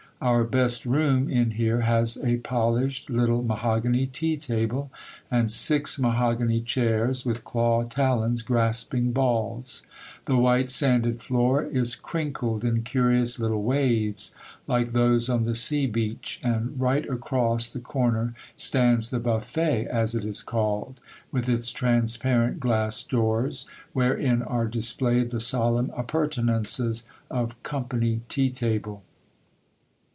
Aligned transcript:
Our 0.23 0.43
best 0.43 0.85
room 0.85 1.31
in 1.31 1.49
here 1.49 1.81
has 1.81 2.15
a 2.23 2.37
polished 2.37 3.09
little 3.09 3.41
mahogany 3.41 4.05
tea 4.05 4.37
table, 4.37 4.91
and 5.31 5.49
six 5.49 5.97
mahogany 5.97 6.61
chairs, 6.61 7.25
with 7.25 7.43
claw 7.43 7.81
talons 7.85 8.43
grasping 8.43 9.13
balls; 9.13 9.81
the 10.25 10.37
white 10.37 10.69
sanded 10.69 11.23
floor 11.23 11.63
is 11.63 11.95
crinkled 11.95 12.63
in 12.63 12.83
curious 12.83 13.39
little 13.39 13.63
waves, 13.63 14.35
like 14.67 14.93
those 14.93 15.27
on 15.27 15.45
the 15.45 15.55
sea 15.55 15.87
beach; 15.87 16.39
and 16.43 16.79
right 16.79 17.09
across 17.09 17.67
the 17.67 17.79
corner 17.79 18.35
stands 18.55 19.09
the 19.09 19.17
'buffet,' 19.17 19.87
as 19.87 20.13
it 20.13 20.23
is 20.23 20.43
called, 20.43 21.01
with 21.31 21.49
its 21.49 21.71
transparent 21.71 22.59
glass 22.59 23.01
doors, 23.01 23.65
wherein 23.93 24.43
are 24.43 24.67
displayed 24.67 25.31
the 25.31 25.39
solemn 25.39 25.91
appurtenances 25.97 27.07
of 27.31 27.59
company 27.63 28.21
tea 28.29 28.51
table. 28.51 29.01